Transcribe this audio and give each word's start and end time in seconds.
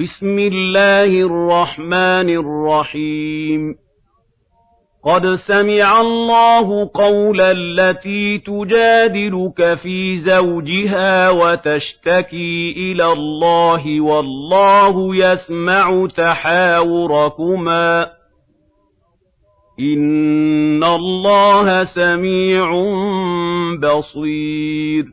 بسم 0.00 0.38
الله 0.38 1.04
الرحمن 1.04 2.28
الرحيم. 2.30 3.74
قد 5.04 5.34
سمع 5.34 6.00
الله 6.00 6.90
قول 6.94 7.40
التي 7.40 8.38
تجادلك 8.38 9.74
في 9.74 10.18
زوجها 10.18 11.30
وتشتكي 11.30 12.72
إلى 12.76 13.12
الله 13.12 14.00
والله 14.00 15.16
يسمع 15.16 16.06
تحاوركما. 16.16 18.06
إن 19.80 20.84
الله 20.84 21.84
سميع 21.84 22.70
بصير. 23.82 25.04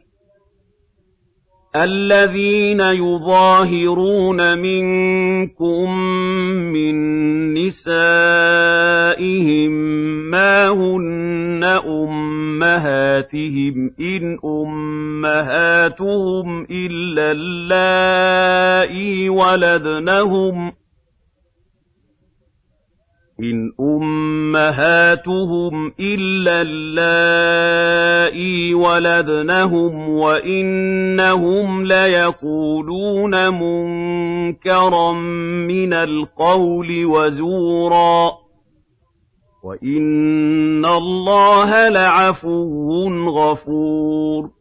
الذين 1.75 2.81
يظاهرون 2.81 4.57
منكم 4.57 5.99
من 6.73 6.95
نسائهم 7.53 7.91
ما 10.31 10.67
هن 10.67 11.63
أمهاتهم 11.87 13.91
إن 13.99 14.37
أمهاتهم 14.45 16.67
إلا 16.71 17.31
اللائي 17.31 19.29
ولدنهم 19.29 20.71
إن 23.41 23.71
أمهاتهم 23.79 25.91
إلا 25.99 26.61
اللائي 26.61 28.73
ولدنهم 28.73 30.09
وإنهم 30.09 31.85
ليقولون 31.85 33.49
منكرا 33.49 35.11
من 35.67 35.93
القول 35.93 37.05
وزورا 37.05 38.31
وإن 39.63 40.85
الله 40.85 41.89
لعفو 41.89 43.09
غفور 43.29 44.60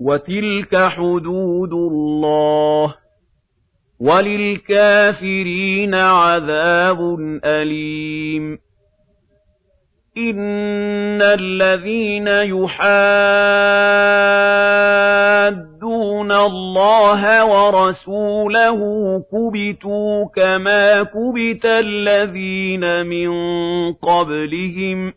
وتلك 0.00 0.76
حدود 0.76 1.72
الله 1.72 2.94
وللكافرين 4.00 5.94
عذاب 5.94 7.16
أليم 7.44 8.58
إن 10.18 11.22
الذين 11.22 12.28
يحادون 12.28 13.08
الله 16.32 17.44
ورسوله 17.44 18.80
كبتوا 19.32 20.24
كما 20.36 21.02
كبت 21.02 21.64
الذين 21.64 23.06
من 23.06 23.30
قبلهم 23.92 25.12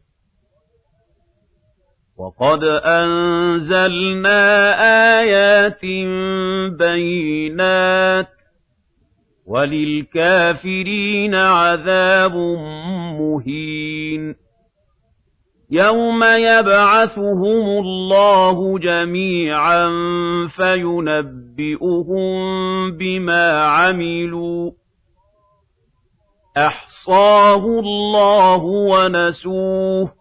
وقد 2.21 2.63
أنزلنا 2.85 4.39
آيات 5.19 5.85
بينات 6.77 8.27
وللكافرين 9.47 11.35
عذاب 11.35 12.35
مهين 13.19 14.35
يوم 15.71 16.23
يبعثهم 16.23 17.79
الله 17.85 18.79
جميعا 18.79 19.87
فينبئهم 20.55 22.31
بما 22.91 23.63
عملوا 23.63 24.71
أحصاه 26.57 27.65
الله 27.65 28.63
ونسوه 28.63 30.20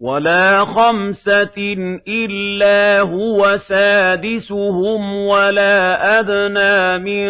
ولا 0.00 0.64
خمسة 0.64 1.76
إلا 2.08 3.00
هو 3.00 3.58
سادسهم 3.68 5.14
ولا 5.14 6.20
أدنى 6.20 6.98
من 6.98 7.28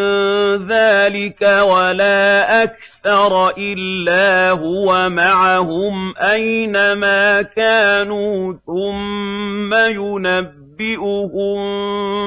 ذلك 0.68 1.42
ولا 1.42 2.62
أكثر 2.62 3.50
إلا 3.58 4.50
هو 4.50 5.08
معهم 5.08 6.14
أينما 6.18 7.42
كانوا 7.42 8.54
ثم 8.66 9.74
ينبئهم 9.74 11.58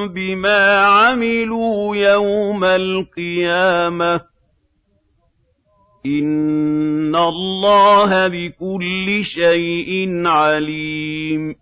بما 0.08 0.80
عملوا 0.80 1.96
يوم 1.96 2.64
القيامة 2.64 4.20
إِنَّ 6.06 7.16
اللَّهَ 7.16 8.28
بِكُلِّ 8.28 9.24
شَيْءٍ 9.24 10.26
عَلِيمٌ 10.26 11.54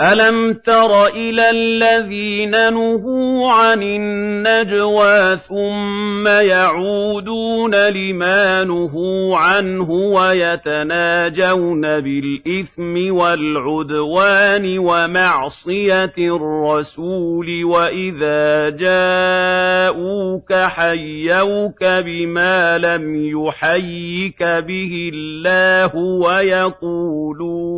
أَلَمْ 0.00 0.52
تَرَ 0.52 1.06
إِلَى 1.06 1.50
الَّذِينَ 1.50 2.50
نُهُوا 2.50 3.50
عَنِ 3.52 3.82
النَّجْوَىٰ 3.82 5.36
ثُمَّ 5.48 6.28
يَعُودُونَ 6.28 7.74
لِمَا 7.88 8.64
نُهُوا 8.64 9.36
عَنْهُ 9.38 9.90
وَيَتَنَاجَوْنَ 9.90 11.80
بِالْإِثْمِ 11.80 13.14
وَالْعُدْوَانِ 13.14 14.78
وَمَعْصِيَتِ 14.78 16.18
الرَّسُولِ 16.18 17.64
وَإِذَا 17.64 18.70
جَاءُوكَ 18.70 20.52
حَيَّوْكَ 20.52 21.84
بِمَا 21.84 22.78
لَمْ 22.78 23.14
يُحَيِّكَ 23.26 24.42
بِهِ 24.42 25.10
اللَّهُ 25.14 25.96
وَيَقُولُونَ 26.26 27.74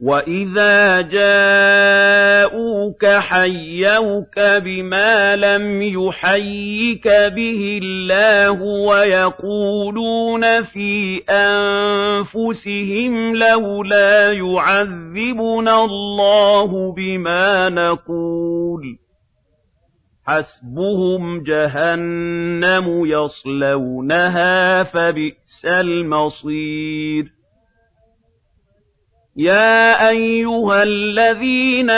وَإِذَا 0.00 1.00
جَاءُوكَ 1.00 3.06
حَيَّوْكَ 3.06 4.38
بِمَا 4.38 5.36
لَمْ 5.36 5.82
يُحَيِّكَ 5.82 7.08
بِهِ 7.08 7.80
اللَّهُ 7.82 8.62
وَيَقُولُونَ 8.62 10.62
فِي 10.62 11.22
أَنفُسِهِمْ 11.30 13.36
لَوْلَا 13.36 14.32
يُعَذِّبُنَا 14.32 15.84
اللَّهُ 15.84 16.92
بِمَا 16.92 17.68
نَقُولُ 17.68 18.98
حسبهم 20.26 21.42
جهنم 21.42 23.06
يصلونها 23.06 24.82
فبئس 24.82 25.64
المصير 25.64 27.37
يا 29.38 30.08
أيها 30.08 30.82
الذين 30.82 31.90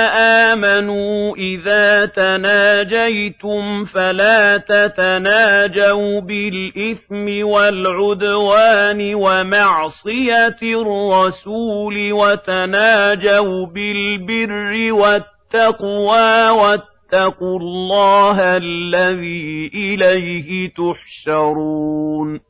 آمنوا 0.52 1.36
إذا 1.36 2.06
تناجيتم 2.06 3.84
فلا 3.84 4.56
تتناجوا 4.56 6.20
بالإثم 6.20 7.46
والعدوان 7.46 9.14
ومعصية 9.14 10.58
الرسول 10.62 12.12
وتناجوا 12.12 13.66
بالبر 13.66 14.92
والتقوى 14.92 16.50
واتقوا 16.50 17.58
الله 17.60 18.56
الذي 18.56 19.70
إليه 19.74 20.68
تحشرون 20.68 22.49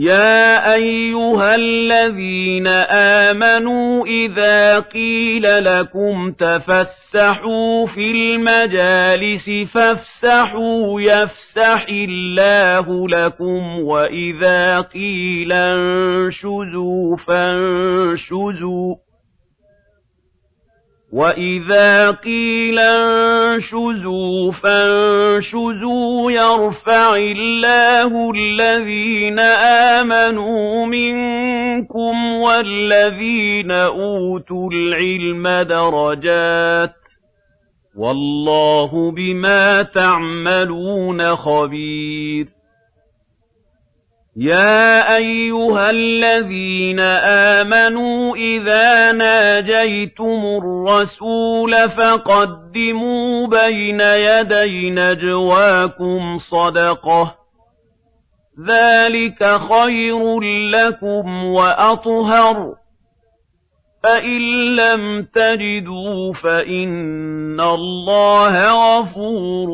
يَا 0.00 0.74
أَيُّهَا 0.74 1.54
الَّذِينَ 1.54 2.66
آمَنُوا 3.26 4.06
إِذَا 4.06 4.80
قِيلَ 4.80 5.64
لَكُمْ 5.64 6.32
تَفَسَّحُوا 6.32 7.86
فِي 7.86 8.10
الْمَجَالِسِ 8.10 9.50
فَافْسَحُوا 9.74 11.00
يَفْسَحِ 11.00 11.86
اللَّهُ 11.90 13.08
لَكُمْ 13.08 13.80
وَإِذَا 13.80 14.80
قِيلَ 14.80 15.52
انشُزُوا 15.52 17.16
فَانشُزُوا 17.16 18.94
وَإِذَا 21.12 22.10
قِيلَ 22.10 22.78
انشُزُوا 22.78 24.52
فَانشُزُوا 24.52 26.32
يَرْفَعِ 26.32 27.16
اللَّهُ 27.16 28.32
الَّذِينَ 28.36 29.38
آمَنُوا 29.98 30.86
مِنكُمْ 30.86 32.32
وَالَّذِينَ 32.34 33.70
أُوتُوا 33.70 34.70
الْعِلْمَ 34.72 35.48
دَرَجَاتٍ 35.68 36.90
ۚ 36.90 37.10
وَاللَّهُ 37.98 39.10
بِمَا 39.12 39.82
تَعْمَلُونَ 39.82 41.36
خَبِيرٌ 41.36 42.46
يَا 44.36 45.16
أَيُّهَا 45.16 45.90
الَّذِينَ 45.90 47.00
آمَنُوا 47.60 48.36
إِذَا 48.36 49.12
نَاجَيْتُمُ 49.12 50.42
الرَّسُولَ 50.62 51.88
فَقَدِّمُوا 51.90 53.46
بَيْنَ 53.46 54.00
يَدَيْ 54.00 54.90
نَجْوَاكُمْ 54.90 56.38
صَدَقَةً 56.38 57.24
ۚ 57.24 57.34
ذَٰلِكَ 58.68 59.58
خَيْرٌ 59.58 60.40
لَّكُمْ 60.70 61.44
وَأَطْهَرُ 61.44 62.74
ۚ 62.74 62.76
فَإِن 64.02 64.40
لَّمْ 64.76 65.22
تَجِدُوا 65.34 66.32
فَإِنَّ 66.32 67.60
اللَّهَ 67.60 68.70
غَفُورٌ 68.70 69.68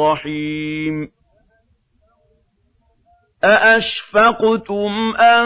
رَّحِيمٌ 0.00 1.17
أَأَشْفَقْتُمْ 3.44 5.16
أَن 5.16 5.44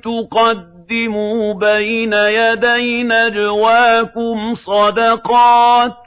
تُقَدِّمُوا 0.00 1.54
بَيْنَ 1.54 2.12
يَدَيْ 2.12 3.02
نَجْوَاكُمْ 3.02 4.54
صَدَقَاتٍ 4.54 5.90
ۚ 5.92 6.06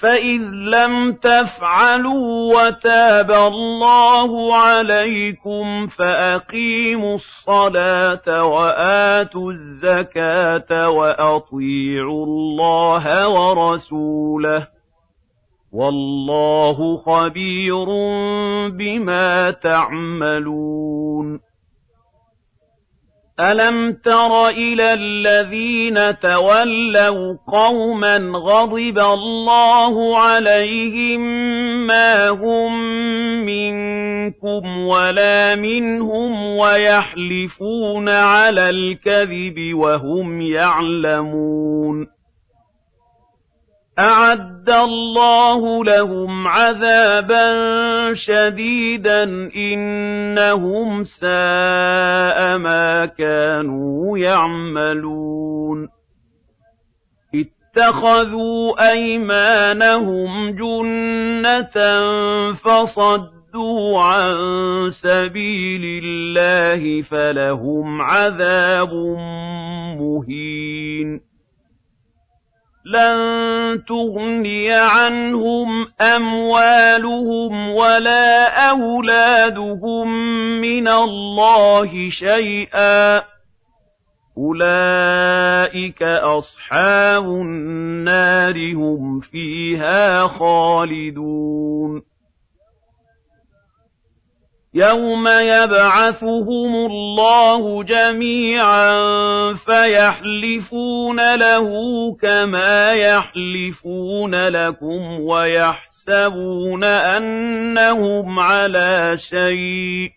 فَإِذْ 0.00 0.40
لَمْ 0.50 1.12
تَفْعَلُوا 1.12 2.54
وَتَابَ 2.56 3.30
اللَّهُ 3.30 4.56
عَلَيْكُمْ 4.56 5.86
فَأَقِيمُوا 5.86 7.14
الصَّلَاةَ 7.14 8.44
وَآتُوا 8.44 9.52
الزَّكَاةَ 9.52 10.88
وَأَطِيعُوا 10.90 12.26
اللَّهَ 12.26 13.28
وَرَسُولَهُ 13.28 14.66
وَاللَّهُ 15.72 16.96
خَبِيرٌ 16.96 17.84
بِمَا 18.68 19.50
تَعْمَلُونَ. 19.50 21.40
أَلَمْ 23.40 23.92
تَرَ 24.04 24.48
إِلَى 24.48 24.92
الَّذِينَ 24.92 26.18
تَوَلَّوْا 26.18 27.36
قَوْمًا 27.52 28.16
غَضِبَ 28.34 28.98
اللَّهُ 28.98 30.18
عَلَيْهِم 30.18 31.20
مَّا 31.86 32.28
هُم 32.28 32.82
مِّنكُمْ 33.44 34.78
وَلَا 34.86 35.54
مِنْهُمْ 35.54 36.56
وَيَحْلِفُونَ 36.56 38.08
عَلَى 38.08 38.70
الْكَذِبِ 38.70 39.74
وَهُمْ 39.74 40.40
يَعْلَمُونَ. 40.40 42.11
أَعَدَّ 43.98 44.70
اللَّهُ 44.70 45.84
لَهُمْ 45.84 46.48
عَذَابًا 46.48 47.44
شَدِيدًا 48.14 49.24
ۖ 49.24 49.56
إِنَّهُمْ 49.56 51.04
سَاءَ 51.04 52.58
مَا 52.58 53.06
كَانُوا 53.18 54.18
يَعْمَلُونَ. 54.18 55.88
اتَّخَذُوا 57.34 58.90
أَيْمَانَهُمْ 58.92 60.50
جُنَّةً 60.50 61.76
فَصَدُّوا 62.52 64.00
عَن 64.00 64.32
سَبِيلِ 65.02 66.02
اللَّهِ 66.04 67.02
فَلَهُمْ 67.02 68.02
عَذَابٌ 68.02 68.92
مُّهِينٌ. 70.00 71.31
لَّن 72.84 73.84
تُغْنِيَ 73.84 74.72
عَنْهُمْ 74.72 75.86
أَمْوَالُهُمْ 76.00 77.70
وَلَا 77.70 78.48
أَوْلَادُهُم 78.70 80.08
مِّنَ 80.60 80.88
اللَّهِ 80.88 82.10
شَيْئًا 82.10 83.18
ۚ. 83.20 83.24
أُولَٰئِكَ 84.38 86.02
أَصْحَابُ 86.02 87.24
النَّارِ 87.24 88.54
ۖ 88.54 88.76
هُمْ 88.76 89.20
فِيهَا 89.20 90.26
خَالِدُونَ. 90.26 92.11
يَوْمَ 94.74 95.28
يَبْعَثُهُمُ 95.28 96.74
اللَّهُ 96.74 97.84
جَمِيعًا 97.84 98.94
فَيَحْلِفُونَ 99.54 101.34
لَهُ 101.34 101.68
كَمَا 102.22 102.92
يَحْلِفُونَ 102.92 104.48
لَكُمْ 104.48 105.20
وَيَحْسَبُونَ 105.20 106.84
أَنَّهُمْ 106.84 108.38
عَلَىٰ 108.38 109.16
شَيْءٍ 109.30 110.08
ۚ 110.10 110.12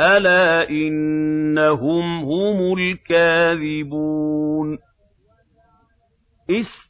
أَلَا 0.00 0.70
إِنَّهُمْ 0.70 2.24
هُمُ 2.24 2.78
الْكَاذِبُونَ. 2.78 4.78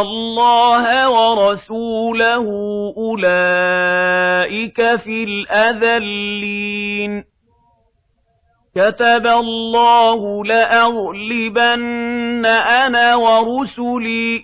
اللَّهَ 0.00 1.10
وَرَسُولَهُ 1.10 2.44
أُولَٰئِكَ 2.96 4.96
فِي 4.96 5.24
الْأَذَلِّينَ. 5.24 7.24
كَتَبَ 8.76 9.26
اللَّهُ 9.26 10.44
لَأَغْلِبَنَّ 10.44 12.46
أَنَا 12.46 13.16
وَرُسُلِي 13.16 14.38
ۚ. 14.38 14.42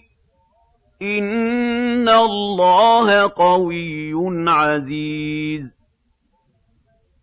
إِنَّ 1.02 2.08
اللَّهَ 2.08 3.22
قَوِيٌّ 3.22 4.12
عَزِيزٌ. 4.48 5.75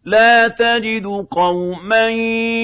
لَا 0.06 0.48
تَجِدُ 0.48 1.28
قَوْمًا 1.32 2.10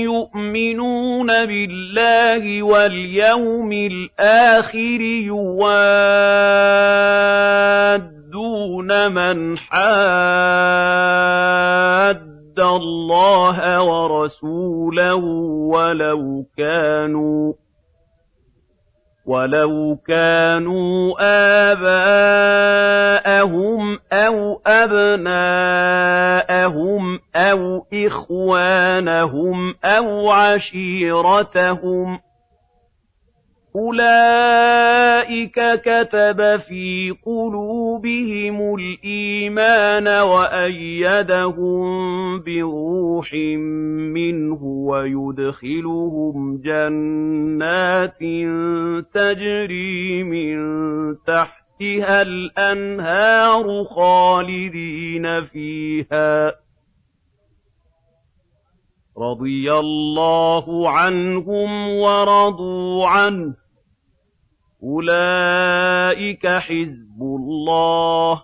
يُؤْمِنُونَ 0.03 1.27
بِاللَّهِ 1.27 2.63
وَالْيَوْمِ 2.63 3.71
الْآخِرِ 3.71 5.01
يُوَادُّونَ 5.31 5.71
مَنْ 9.11 9.57
حَادَّ 9.57 10.99
اللَّهَ 12.59 13.81
وَرَسُولَهُ 13.81 15.23
وَلَوْ 15.73 16.45
كَانُوا 16.57 17.53
وَلَوْ 19.29 19.97
كَانُوا 20.07 21.15
آبَاءَهُمْ 21.71 23.19
أَوْ 24.13 24.61
أَبْنَاءَهُمْ 24.67 25.29
أَوْ 27.35 27.85
إِخْوَانَهُمْ 27.93 29.75
أَوْ 29.85 30.29
عَشِيرَتَهُمْ 30.31 32.17
ۚ 32.17 32.21
أُولَٰئِكَ 33.75 35.59
كَتَبَ 35.85 36.57
فِي 36.67 37.15
قُلُوبِهِمُ 37.25 38.75
الْإِيمَانَ 38.75 40.07
وَأَيَّدَهُم 40.07 41.89
بِرُوحٍ 42.39 43.33
مِّنْهُ 44.13 44.63
وَيُدْخِلُهُمْ 44.63 46.57
جَنَّاتٍ 46.65 48.19
تَجْرِي 49.13 50.23
مِن 50.23 50.57
تَحْتِهَا 51.27 52.21
الْأَنْهَارُ 52.21 53.83
خَالِدِينَ 53.83 55.45
فِيهَا 55.45 56.49
ۚ 56.51 56.53
رَضِيَ 59.19 59.71
اللَّهُ 59.73 60.89
عَنْهُمْ 60.89 61.89
وَرَضُوا 61.89 63.07
عَنْهُ 63.07 63.53
ۚ. 63.53 63.55
أُولَٰئِكَ 64.83 66.47
حِزْبُ 66.47 67.21
اللَّهِ 67.21 68.35
ۚ. 68.35 68.39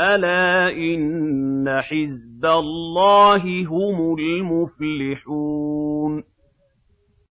أَلَا 0.00 0.70
إِنَّ 0.70 1.80
حِزْبَ 1.82 2.46
اللَّهِ 2.46 3.66
هُمُ 3.66 4.14
الْمُفْلِحُونَ. 4.18 5.54